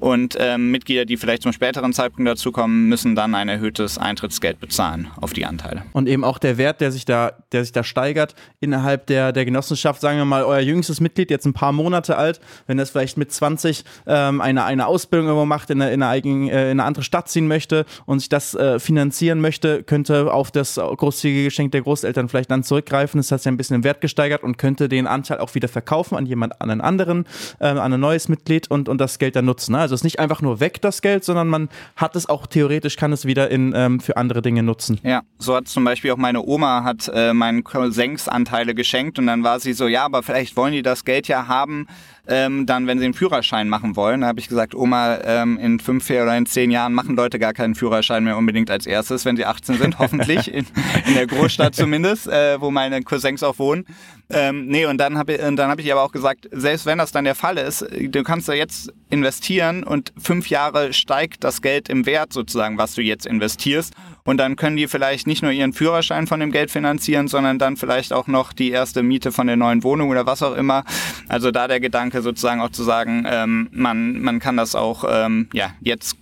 [0.00, 5.08] und ähm, Mitglieder, die vielleicht zum späteren Zeitpunkt dazukommen, müssen dann ein erhöhtes Eintrittsgeld bezahlen
[5.20, 5.84] auf die Anteile.
[5.92, 9.44] Und eben auch der Wert, der sich da, der sich da steigert innerhalb der, der
[9.44, 13.16] Genossenschaft, sagen wir mal, euer jüngstes Mitglied, jetzt ein paar Monate alt, wenn das vielleicht
[13.18, 16.80] mit 20 ähm, eine, eine Ausbildung irgendwo macht, in eine, in, eine eigen, äh, in
[16.80, 21.44] eine andere Stadt ziehen möchte und sich das äh, finanzieren möchte, könnte auf das großzügige
[21.44, 23.18] Geschenk der Großeltern vielleicht dann zurückgreifen.
[23.18, 26.16] Das hat sich ein bisschen im Wert gesteigert und könnte den Anteil auch wieder verkaufen
[26.16, 27.26] an jemand, an einen anderen,
[27.60, 29.72] äh, an ein neues Mitglied und, und das Geld dann nutzen.
[29.72, 29.83] Ne?
[29.84, 32.96] Also es ist nicht einfach nur weg, das Geld, sondern man hat es auch theoretisch,
[32.96, 34.98] kann es wieder in, ähm, für andere Dinge nutzen.
[35.02, 39.26] Ja, so hat zum Beispiel auch meine Oma hat äh, meinen Cousins Anteile geschenkt und
[39.26, 41.86] dann war sie so, ja, aber vielleicht wollen die das Geld ja haben,
[42.26, 44.22] ähm, dann, wenn sie einen Führerschein machen wollen.
[44.22, 47.52] Da habe ich gesagt, Oma, ähm, in fünf oder in zehn Jahren machen Leute gar
[47.52, 50.66] keinen Führerschein mehr unbedingt als erstes, wenn sie 18 sind, hoffentlich, in,
[51.06, 53.84] in der Großstadt zumindest, äh, wo meine Cousins auch wohnen.
[54.30, 57.24] Ähm, nee, und dann habe ich, hab ich aber auch gesagt, selbst wenn das dann
[57.24, 62.06] der Fall ist, du kannst da jetzt investieren und fünf Jahre steigt das Geld im
[62.06, 63.92] Wert sozusagen, was du jetzt investierst.
[64.24, 67.76] Und dann können die vielleicht nicht nur ihren Führerschein von dem Geld finanzieren, sondern dann
[67.76, 70.84] vielleicht auch noch die erste Miete von der neuen Wohnung oder was auch immer.
[71.28, 75.48] Also da der Gedanke sozusagen auch zu sagen, ähm, man, man kann das auch ähm,
[75.52, 76.16] ja, jetzt,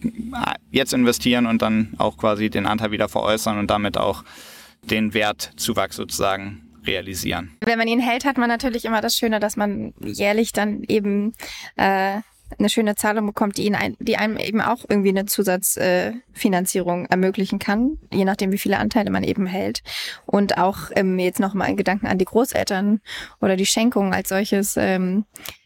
[0.73, 4.25] jetzt investieren und dann auch quasi den Anteil wieder veräußern und damit auch
[4.91, 7.57] den Wertzuwachs sozusagen realisieren.
[7.61, 11.33] Wenn man ihn hält, hat man natürlich immer das Schöne, dass man jährlich dann eben
[11.77, 12.21] äh,
[12.59, 17.09] eine schöne Zahlung bekommt, die, ihn ein, die einem eben auch irgendwie eine Zusatzfinanzierung äh,
[17.11, 19.83] ermöglichen kann, je nachdem, wie viele Anteile man eben hält.
[20.27, 23.01] Und auch ähm, jetzt nochmal ein Gedanken an die Großeltern
[23.41, 24.77] oder die Schenkung als solches.
[24.77, 25.25] Ähm,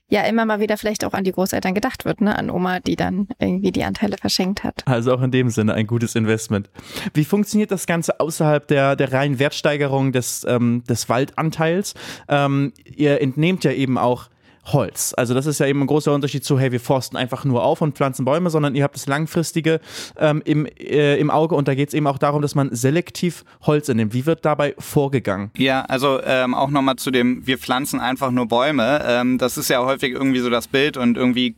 [0.08, 2.36] ja immer mal wieder vielleicht auch an die Großeltern gedacht wird, ne?
[2.36, 4.82] an Oma, die dann irgendwie die Anteile verschenkt hat.
[4.86, 6.70] Also auch in dem Sinne ein gutes Investment.
[7.12, 11.94] Wie funktioniert das Ganze außerhalb der, der reinen Wertsteigerung des, ähm, des Waldanteils?
[12.28, 14.28] Ähm, ihr entnehmt ja eben auch
[14.72, 15.14] Holz.
[15.16, 17.80] Also das ist ja eben ein großer Unterschied zu, hey, wir forsten einfach nur auf
[17.80, 19.80] und pflanzen Bäume, sondern ihr habt das Langfristige
[20.18, 23.44] ähm, im, äh, im Auge und da geht es eben auch darum, dass man selektiv
[23.62, 24.12] Holz entnimmt.
[24.12, 25.50] Wie wird dabei vorgegangen?
[25.56, 29.02] Ja, also ähm, auch nochmal zu dem, wir pflanzen einfach nur Bäume.
[29.06, 31.54] Ähm, das ist ja häufig irgendwie so das Bild und irgendwie,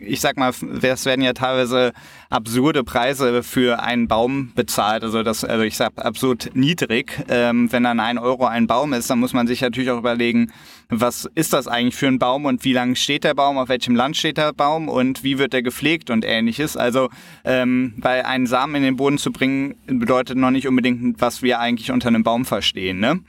[0.00, 1.92] ich sag mal, es werden ja teilweise
[2.30, 5.02] absurde Preise für einen Baum bezahlt.
[5.02, 7.24] Also das, also ich sag absurd niedrig.
[7.28, 10.52] Ähm, wenn dann ein Euro ein Baum ist, dann muss man sich natürlich auch überlegen,
[10.88, 13.96] was ist das eigentlich für ein Baum und wie lange steht der Baum, auf welchem
[13.96, 16.76] Land steht der Baum und wie wird der gepflegt und ähnliches.
[16.76, 17.08] Also
[17.44, 21.58] ähm, weil einen Samen in den Boden zu bringen, bedeutet noch nicht unbedingt, was wir
[21.58, 23.00] eigentlich unter einem Baum verstehen.
[23.00, 23.20] Ne?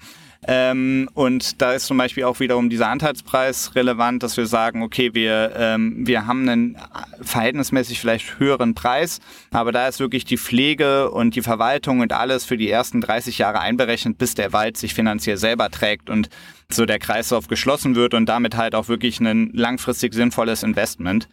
[0.46, 5.14] Ähm, und da ist zum Beispiel auch wiederum dieser Anteilspreis relevant, dass wir sagen, okay,
[5.14, 6.78] wir, ähm, wir haben einen
[7.22, 9.20] verhältnismäßig vielleicht höheren Preis,
[9.52, 13.40] aber da ist wirklich die Pflege und die Verwaltung und alles für die ersten 30
[13.40, 16.30] Jahre einberechnet, bis der Wald sich finanziell selber trägt und
[16.70, 21.28] so der Kreislauf geschlossen wird und damit halt auch wirklich ein langfristig sinnvolles Investment.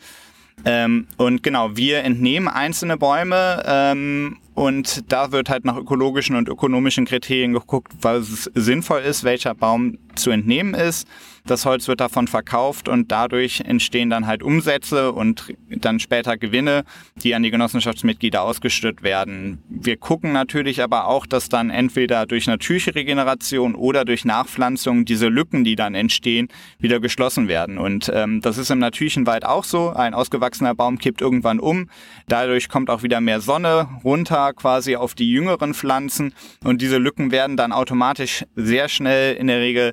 [0.65, 6.49] Ähm, und genau, wir entnehmen einzelne Bäume ähm, und da wird halt nach ökologischen und
[6.49, 11.07] ökonomischen Kriterien geguckt, was sinnvoll ist, welcher Baum zu entnehmen ist.
[11.47, 16.85] Das Holz wird davon verkauft und dadurch entstehen dann halt Umsätze und dann später Gewinne,
[17.17, 19.63] die an die Genossenschaftsmitglieder ausgeschüttet werden.
[19.69, 25.29] Wir gucken natürlich aber auch, dass dann entweder durch natürliche Regeneration oder durch Nachpflanzung diese
[25.29, 26.49] Lücken, die dann entstehen,
[26.79, 27.77] wieder geschlossen werden.
[27.77, 29.91] Und ähm, das ist im natürlichen Wald auch so.
[29.91, 31.91] Ein ausgewachsener Baum kippt irgendwann um.
[32.27, 36.33] Dadurch kommt auch wieder mehr Sonne runter quasi auf die jüngeren Pflanzen
[36.65, 39.93] und diese Lücken werden dann automatisch sehr schnell in der Regel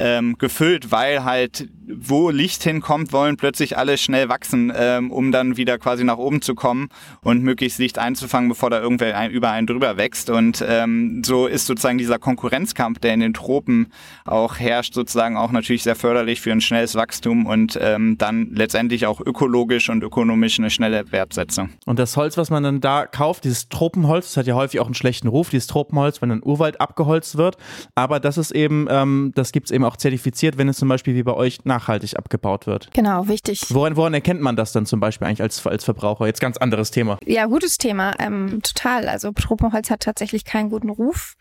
[0.00, 5.56] ähm, gefüllt, weil halt wo Licht hinkommt, wollen plötzlich alle schnell wachsen, ähm, um dann
[5.56, 6.88] wieder quasi nach oben zu kommen
[7.22, 10.30] und möglichst Licht einzufangen, bevor da irgendwer ein, über einen drüber wächst.
[10.30, 13.92] Und ähm, so ist sozusagen dieser Konkurrenzkampf, der in den Tropen
[14.24, 19.06] auch herrscht, sozusagen auch natürlich sehr förderlich für ein schnelles Wachstum und ähm, dann letztendlich
[19.06, 21.70] auch ökologisch und ökonomisch eine schnelle Wertsetzung.
[21.86, 24.86] Und das Holz, was man dann da kauft, dieses Tropenholz, das hat ja häufig auch
[24.86, 27.56] einen schlechten Ruf, dieses Tropenholz, wenn dann Urwald abgeholzt wird.
[27.94, 31.14] Aber das ist eben, ähm, das gibt es eben auch zertifiziert, wenn es zum Beispiel
[31.14, 32.90] wie bei euch nachhaltig abgebaut wird.
[32.92, 33.62] Genau, wichtig.
[33.68, 36.26] Woran, woran erkennt man das dann zum Beispiel eigentlich als, als Verbraucher?
[36.26, 37.18] Jetzt ganz anderes Thema.
[37.24, 39.08] Ja, gutes Thema, ähm, total.
[39.08, 41.36] Also Tropenholz hat tatsächlich keinen guten Ruf.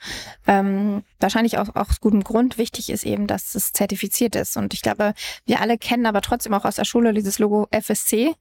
[0.47, 2.57] Ähm, wahrscheinlich auch, auch aus gutem Grund.
[2.57, 4.57] Wichtig ist eben, dass es zertifiziert ist.
[4.57, 5.13] Und ich glaube,
[5.45, 8.33] wir alle kennen aber trotzdem auch aus der Schule dieses Logo FSC.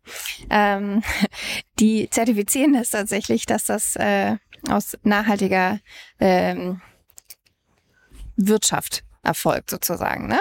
[0.51, 1.03] Ähm,
[1.79, 4.37] die zertifizieren es tatsächlich, dass das äh,
[4.69, 5.79] aus nachhaltiger
[6.21, 6.81] ähm,
[8.37, 10.27] Wirtschaft erfolgt sozusagen.
[10.27, 10.41] Ne?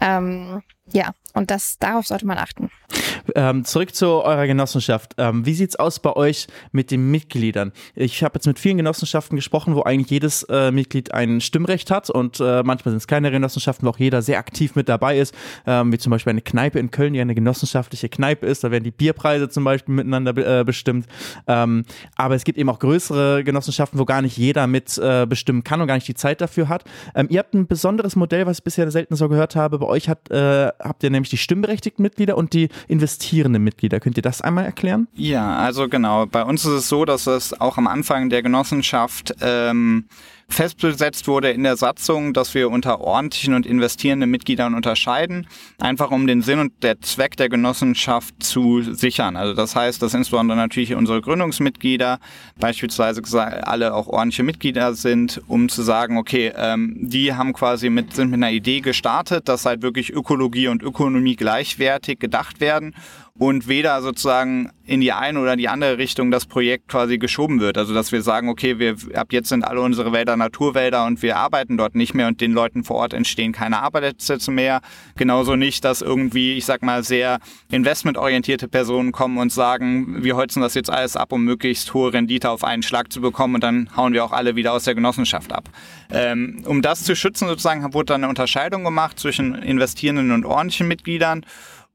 [0.00, 2.70] Ähm, ja, und das darauf sollte man achten.
[3.34, 5.14] Ähm, zurück zu eurer Genossenschaft.
[5.18, 7.72] Ähm, wie sieht's aus bei euch mit den Mitgliedern?
[7.94, 12.10] Ich habe jetzt mit vielen Genossenschaften gesprochen, wo eigentlich jedes äh, Mitglied ein Stimmrecht hat
[12.10, 15.34] und äh, manchmal sind es kleine Genossenschaften, wo auch jeder sehr aktiv mit dabei ist,
[15.66, 18.64] ähm, wie zum Beispiel eine Kneipe in Köln, die eine genossenschaftliche Kneipe ist.
[18.64, 21.06] Da werden die Bierpreise zum Beispiel miteinander äh, bestimmt.
[21.46, 21.84] Ähm,
[22.16, 25.80] aber es gibt eben auch größere Genossenschaften, wo gar nicht jeder mit äh, bestimmen kann
[25.80, 26.84] und gar nicht die Zeit dafür hat.
[27.14, 29.78] Ähm, ihr habt ein besonderes Modell, was ich bisher selten so gehört habe.
[29.78, 32.68] Bei euch hat, äh, habt ihr nämlich die stimmberechtigten Mitglieder und die
[33.14, 34.00] investierenden Mitglieder.
[34.00, 35.06] Könnt ihr das einmal erklären?
[35.14, 36.26] Ja, also genau.
[36.26, 40.06] Bei uns ist es so, dass es auch am Anfang der Genossenschaft ähm,
[40.48, 45.46] festgesetzt wurde in der Satzung, dass wir unter ordentlichen und investierenden Mitgliedern unterscheiden,
[45.78, 49.36] einfach um den Sinn und der Zweck der Genossenschaft zu sichern.
[49.36, 52.18] Also das heißt, dass insbesondere natürlich unsere Gründungsmitglieder
[52.58, 53.22] beispielsweise
[53.66, 58.30] alle auch ordentliche Mitglieder sind, um zu sagen, okay, ähm, die haben quasi mit, sind
[58.30, 62.94] mit einer Idee gestartet, dass halt wirklich Ökologie und Ökonomie gleichwertig gedacht werden
[63.36, 67.76] und weder sozusagen in die eine oder die andere Richtung das Projekt quasi geschoben wird.
[67.76, 71.36] Also dass wir sagen, okay, wir ab jetzt sind alle unsere Wälder Naturwälder und wir
[71.36, 74.82] arbeiten dort nicht mehr und den Leuten vor Ort entstehen keine Arbeitsplätze mehr.
[75.16, 77.40] Genauso nicht, dass irgendwie, ich sag mal, sehr
[77.72, 82.50] investmentorientierte Personen kommen und sagen, wir holzen das jetzt alles ab, um möglichst hohe Rendite
[82.50, 85.52] auf einen Schlag zu bekommen und dann hauen wir auch alle wieder aus der Genossenschaft
[85.52, 85.68] ab.
[86.12, 90.86] Ähm, um das zu schützen sozusagen, wurde dann eine Unterscheidung gemacht zwischen investierenden und ordentlichen
[90.86, 91.44] Mitgliedern.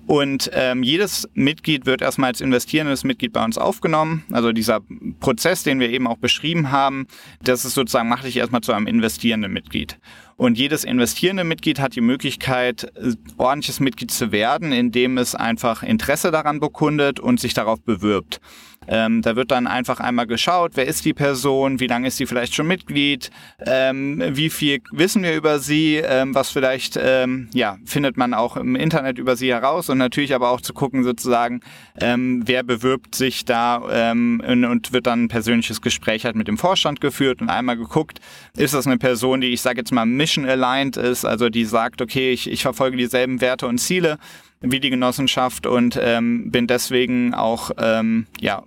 [0.06, 4.24] Und ähm, jedes Mitglied wird erstmal als investierendes Mitglied bei uns aufgenommen.
[4.32, 4.80] Also dieser
[5.20, 7.06] Prozess, den wir eben auch beschrieben haben,
[7.44, 10.00] das ist sozusagen, macht dich erstmal zu einem investierenden Mitglied.
[10.40, 12.90] Und jedes investierende Mitglied hat die Möglichkeit,
[13.38, 18.40] ordentliches Mitglied zu werden, indem es einfach Interesse daran bekundet und sich darauf bewirbt.
[18.88, 22.26] Ähm, da wird dann einfach einmal geschaut, wer ist die Person, wie lange ist sie
[22.26, 23.30] vielleicht schon Mitglied,
[23.66, 28.58] ähm, wie viel wissen wir über sie, ähm, was vielleicht, ähm, ja, findet man auch
[28.58, 31.60] im Internet über sie heraus und natürlich aber auch zu gucken sozusagen,
[32.02, 36.58] ähm, wer bewirbt sich da ähm, und wird dann ein persönliches Gespräch halt mit dem
[36.58, 38.20] Vorstand geführt und einmal geguckt,
[38.58, 42.02] ist das eine Person, die ich sage jetzt mal mission aligned ist, also die sagt,
[42.02, 44.18] okay, ich, ich verfolge dieselben Werte und Ziele
[44.62, 48.64] wie die Genossenschaft und ähm, bin deswegen auch ähm, ja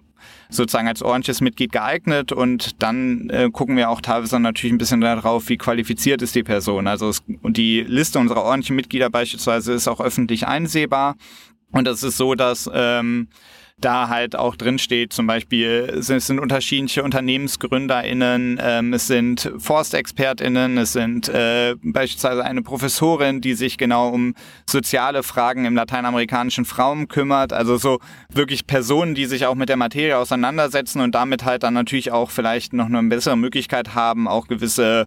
[0.48, 5.01] sozusagen als ordentliches Mitglied geeignet und dann äh, gucken wir auch teilweise natürlich ein bisschen
[5.01, 6.87] darauf, wie qualifiziert ist die Person.
[6.87, 11.16] Also es, und die Liste unserer ordentlichen Mitglieder beispielsweise ist auch öffentlich einsehbar.
[11.70, 13.29] Und das ist so, dass ähm,
[13.85, 20.79] da halt auch drin steht, zum Beispiel es sind unterschiedliche UnternehmensgründerInnen, ähm, es sind ForstexpertInnen,
[20.79, 24.35] es sind äh, beispielsweise eine Professorin, die sich genau um
[24.68, 27.99] soziale Fragen im lateinamerikanischen Raum kümmert, also so
[28.31, 32.31] wirklich Personen, die sich auch mit der Materie auseinandersetzen und damit halt dann natürlich auch
[32.31, 35.07] vielleicht noch eine bessere Möglichkeit haben, auch gewisse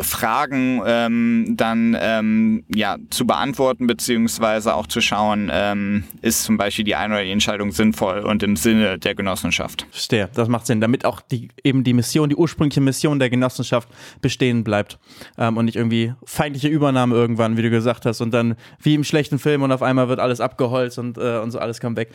[0.00, 6.84] Fragen ähm, dann ähm, ja zu beantworten beziehungsweise auch zu schauen, ähm, ist zum Beispiel
[6.84, 9.86] die eine oder die Entscheidung sinnvoll und im Sinne der Genossenschaft.
[9.90, 13.88] Verstehe, das macht Sinn, damit auch die, eben die Mission, die ursprüngliche Mission der Genossenschaft
[14.20, 14.98] bestehen bleibt
[15.38, 19.04] ähm, und nicht irgendwie feindliche Übernahme irgendwann, wie du gesagt hast, und dann wie im
[19.04, 22.10] schlechten Film und auf einmal wird alles abgeholzt und, äh, und so alles kommt weg.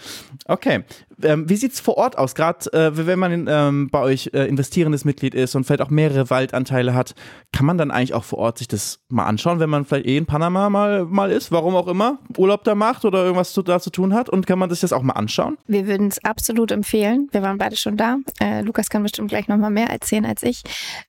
[0.45, 0.83] Okay,
[1.21, 2.33] ähm, wie sieht's vor Ort aus?
[2.33, 6.29] Gerade äh, wenn man ähm, bei euch äh, investierendes Mitglied ist und vielleicht auch mehrere
[6.29, 7.13] Waldanteile hat,
[7.51, 10.17] kann man dann eigentlich auch vor Ort sich das mal anschauen, wenn man vielleicht eh
[10.17, 13.79] in Panama mal, mal ist, warum auch immer, Urlaub da macht oder irgendwas zu, da
[13.79, 15.57] zu tun hat und kann man sich das auch mal anschauen?
[15.67, 17.27] Wir würden es absolut empfehlen.
[17.31, 18.17] Wir waren beide schon da.
[18.39, 20.63] Äh, Lukas kann bestimmt gleich nochmal mehr erzählen als ich.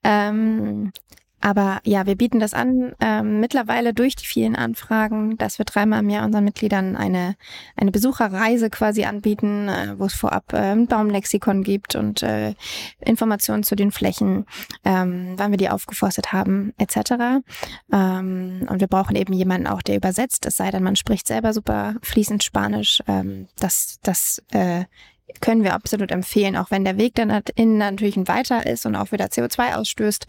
[0.05, 0.93] Ähm,
[1.41, 6.01] aber ja, wir bieten das an, ähm, mittlerweile durch die vielen Anfragen, dass wir dreimal
[6.01, 7.37] im Jahr unseren Mitgliedern eine,
[7.77, 12.55] eine Besucherreise quasi anbieten, äh, wo es vorab äh, ein Baumlexikon gibt und äh,
[13.01, 14.47] Informationen zu den Flächen,
[14.85, 17.43] ähm, wann wir die aufgeforstet haben, etc.
[17.93, 21.53] Ähm, und wir brauchen eben jemanden auch, der übersetzt, es sei denn, man spricht selber
[21.53, 23.03] super fließend Spanisch.
[23.07, 24.85] Ähm, das das äh,
[25.41, 28.97] können wir absolut empfehlen, auch wenn der Weg dann innen natürlich ein weiter ist und
[28.97, 30.27] auch wieder CO2 ausstößt.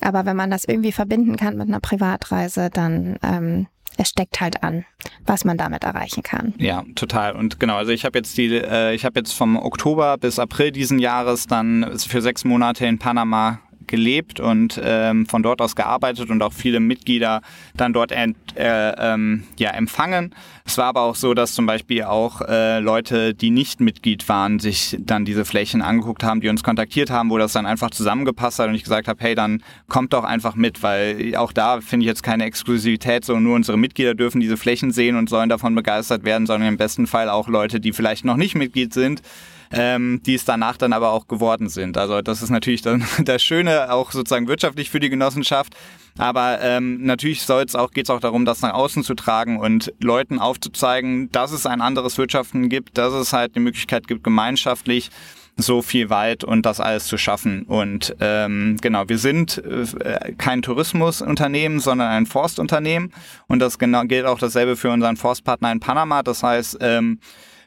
[0.00, 4.62] Aber wenn man das irgendwie verbinden kann mit einer Privatreise, dann ähm, es steckt halt
[4.62, 4.84] an,
[5.26, 6.54] was man damit erreichen kann.
[6.58, 7.34] Ja, total.
[7.36, 10.72] Und genau, also ich habe jetzt die, äh, ich habe jetzt vom Oktober bis April
[10.72, 13.60] diesen Jahres dann für sechs Monate in Panama
[13.90, 17.42] gelebt und ähm, von dort aus gearbeitet und auch viele Mitglieder
[17.76, 20.34] dann dort ent, äh, ähm, ja, empfangen.
[20.64, 24.60] Es war aber auch so, dass zum Beispiel auch äh, Leute, die nicht Mitglied waren,
[24.60, 28.60] sich dann diese Flächen angeguckt haben, die uns kontaktiert haben, wo das dann einfach zusammengepasst
[28.60, 32.04] hat und ich gesagt habe, hey, dann kommt doch einfach mit, weil auch da finde
[32.04, 35.74] ich jetzt keine Exklusivität, so nur unsere Mitglieder dürfen diese Flächen sehen und sollen davon
[35.74, 39.22] begeistert werden, sondern im besten Fall auch Leute, die vielleicht noch nicht Mitglied sind,
[39.72, 41.96] ähm, die es danach dann aber auch geworden sind.
[41.96, 45.74] Also das ist natürlich dann das Schöne, auch sozusagen wirtschaftlich für die Genossenschaft.
[46.18, 49.92] Aber ähm, natürlich soll's auch, geht es auch darum, das nach außen zu tragen und
[50.00, 55.10] Leuten aufzuzeigen, dass es ein anderes Wirtschaften gibt, dass es halt die Möglichkeit gibt, gemeinschaftlich
[55.56, 57.62] so viel weit und das alles zu schaffen.
[57.62, 63.12] Und ähm, genau, wir sind äh, kein Tourismusunternehmen, sondern ein Forstunternehmen.
[63.46, 66.22] Und das genau gilt auch dasselbe für unseren Forstpartner in Panama.
[66.22, 67.18] Das heißt, ähm,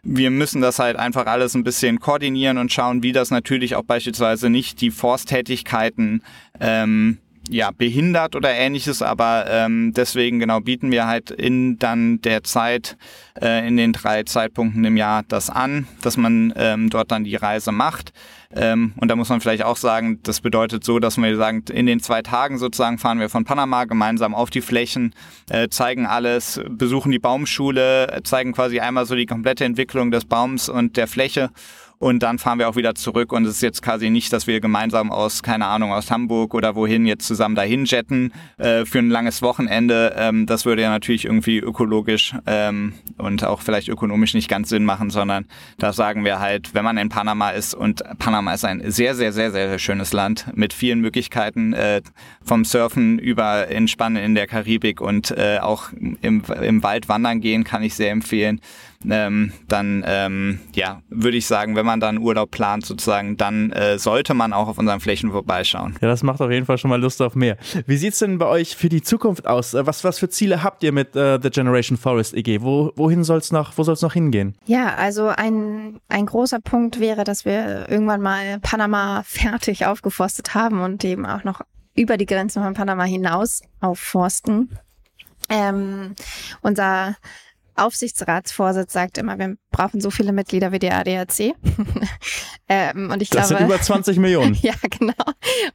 [0.03, 3.83] wir müssen das halt einfach alles ein bisschen koordinieren und schauen, wie das natürlich auch
[3.83, 6.21] beispielsweise nicht die Forsttätigkeiten
[6.59, 12.43] ähm, ja, behindert oder ähnliches, aber ähm, deswegen genau bieten wir halt in dann der
[12.43, 12.97] Zeit,
[13.41, 17.35] äh, in den drei Zeitpunkten im Jahr das an, dass man ähm, dort dann die
[17.35, 18.13] Reise macht.
[18.55, 21.85] Ähm, und da muss man vielleicht auch sagen, das bedeutet so, dass wir sagen, in
[21.85, 25.13] den zwei Tagen sozusagen fahren wir von Panama gemeinsam auf die Flächen,
[25.49, 30.69] äh, zeigen alles, besuchen die Baumschule, zeigen quasi einmal so die komplette Entwicklung des Baums
[30.69, 31.49] und der Fläche
[31.99, 34.59] und dann fahren wir auch wieder zurück und es ist jetzt quasi nicht, dass wir
[34.59, 39.09] gemeinsam aus, keine Ahnung, aus Hamburg oder wohin jetzt zusammen dahin jetten äh, für ein
[39.09, 40.13] langes Wochenende.
[40.17, 44.85] Ähm, das würde ja natürlich irgendwie ökologisch ähm, und auch vielleicht ökonomisch nicht ganz Sinn
[44.85, 45.45] machen, sondern
[45.77, 49.31] da sagen wir halt, wenn man in Panama ist und Panama ist ein sehr, sehr,
[49.31, 52.01] sehr, sehr, schönes Land mit vielen Möglichkeiten äh,
[52.43, 57.63] vom Surfen über Entspannen in der Karibik und äh, auch im, im Wald wandern gehen
[57.63, 58.59] kann ich sehr empfehlen
[59.09, 63.97] ähm, dann ähm, ja, würde ich sagen, wenn man dann Urlaub plant sozusagen, dann äh,
[63.99, 65.95] sollte man auch auf unseren Flächen vorbeischauen.
[66.01, 67.57] Ja, das macht auf jeden Fall schon mal Lust auf mehr.
[67.85, 69.73] Wie sieht's denn bei euch für die Zukunft aus?
[69.73, 72.61] Äh, was, was für Ziele habt ihr mit äh, The Generation Forest EG?
[72.61, 74.55] Wo, wohin soll's noch, wo soll's noch hingehen?
[74.65, 80.81] Ja, also ein, ein großer Punkt wäre, dass wir irgendwann mal Panama fertig aufgeforstet haben
[80.81, 81.61] und eben auch noch
[81.95, 84.77] über die Grenzen von Panama hinaus aufforsten.
[85.49, 86.15] Ähm,
[86.61, 87.15] unser
[87.75, 91.39] Aufsichtsratsvorsitz sagt immer, wir brauchen so viele Mitglieder wie der ADAC.
[92.69, 94.53] ähm, und ich das glaube, sind über 20 Millionen.
[94.61, 95.13] ja, genau.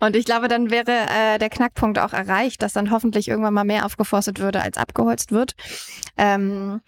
[0.00, 3.64] Und ich glaube, dann wäre äh, der Knackpunkt auch erreicht, dass dann hoffentlich irgendwann mal
[3.64, 5.54] mehr aufgeforstet würde, als abgeholzt wird.
[6.16, 6.80] Ähm,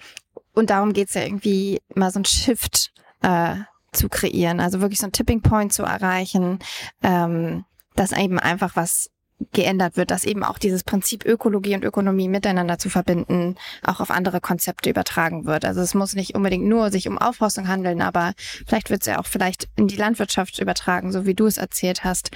[0.52, 2.92] und darum geht's ja irgendwie mal so ein Shift
[3.22, 3.56] äh,
[3.92, 6.60] zu kreieren, also wirklich so ein Tipping Point zu erreichen,
[7.02, 7.64] ähm,
[7.96, 9.10] dass eben einfach was
[9.52, 14.10] geändert wird, dass eben auch dieses Prinzip Ökologie und Ökonomie miteinander zu verbinden, auch auf
[14.10, 15.64] andere Konzepte übertragen wird.
[15.64, 18.34] Also es muss nicht unbedingt nur sich um Aufforstung handeln, aber
[18.66, 22.04] vielleicht wird es ja auch vielleicht in die Landwirtschaft übertragen, so wie du es erzählt
[22.04, 22.30] hast,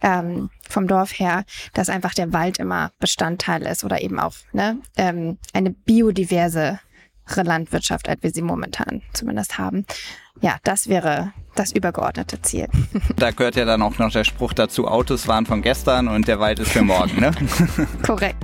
[0.00, 4.78] ähm, vom Dorf her, dass einfach der Wald immer Bestandteil ist oder eben auch ne,
[4.96, 6.80] ähm, eine biodiverse
[7.34, 9.84] Landwirtschaft, als wir sie momentan zumindest haben.
[10.40, 12.68] Ja, das wäre das übergeordnete Ziel.
[13.16, 16.38] Da gehört ja dann auch noch der Spruch dazu, Autos waren von gestern und der
[16.38, 17.30] Wald ist für morgen, ne?
[18.02, 18.36] korrekt,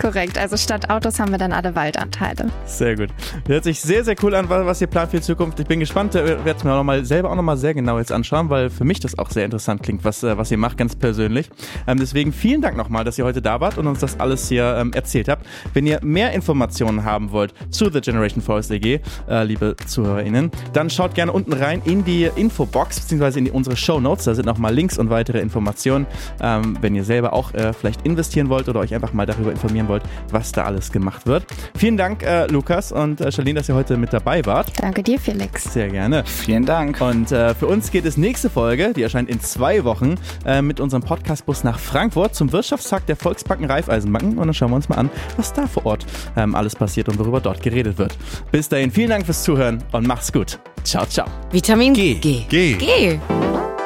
[0.00, 0.38] korrekt.
[0.38, 2.50] Also statt Autos haben wir dann alle Waldanteile.
[2.64, 3.08] Sehr gut.
[3.46, 5.58] Hört sich sehr, sehr cool an, was ihr plant für die Zukunft.
[5.58, 7.98] Ich bin gespannt, äh, werde es mir auch noch mal, selber auch nochmal sehr genau
[7.98, 10.76] jetzt anschauen, weil für mich das auch sehr interessant klingt, was, äh, was ihr macht,
[10.76, 11.50] ganz persönlich.
[11.88, 14.76] Ähm, deswegen vielen Dank nochmal, dass ihr heute da wart und uns das alles hier
[14.78, 15.44] ähm, erzählt habt.
[15.72, 20.88] Wenn ihr mehr Informationen haben wollt zu The Generation Forest EG, äh, liebe ZuhörerInnen, dann
[20.88, 24.24] schaut gerne unten rein in die Infobox beziehungsweise in die, unsere Show Notes.
[24.24, 26.06] Da sind nochmal Links und weitere Informationen,
[26.40, 29.88] ähm, wenn ihr selber auch äh, vielleicht investieren wollt oder euch einfach mal darüber informieren
[29.88, 31.46] wollt, was da alles gemacht wird.
[31.76, 34.72] Vielen Dank, äh, Lukas und äh, Charlene, dass ihr heute mit dabei wart.
[34.80, 35.72] Danke dir, Felix.
[35.72, 36.24] Sehr gerne.
[36.24, 37.00] Vielen Dank.
[37.00, 40.80] Und äh, für uns geht es nächste Folge, die erscheint in zwei Wochen, äh, mit
[40.80, 44.38] unserem Podcastbus nach Frankfurt zum Wirtschaftstag der Volksbanken Raiffeisenbanken.
[44.38, 47.18] Und dann schauen wir uns mal an, was da vor Ort ähm, alles passiert und
[47.18, 48.16] worüber dort geredet wird.
[48.50, 50.58] Bis dahin, vielen Dank fürs Zuhören und macht's gut.
[50.84, 51.26] Ciao, ciao.
[51.50, 52.14] Vitamin G.
[52.14, 52.46] G.
[52.48, 52.74] Geh.
[52.74, 53.20] G.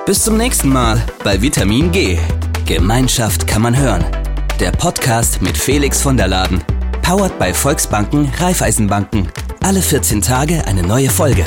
[0.07, 2.19] Bis zum nächsten Mal bei Vitamin G.
[2.67, 4.05] Gemeinschaft kann man hören.
[4.61, 6.63] Der Podcast mit Felix von der Laden.
[7.03, 9.29] Powered bei Volksbanken, Raiffeisenbanken.
[9.63, 11.45] Alle 14 Tage eine neue Folge.